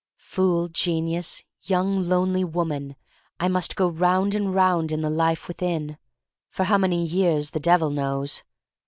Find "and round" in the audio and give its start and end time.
4.33-4.91